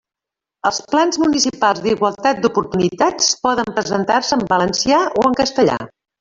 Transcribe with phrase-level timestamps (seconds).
[0.69, 5.81] Els plans municipals d'igualtat d'oportunitats poden presentar-se en valencià o en castellà.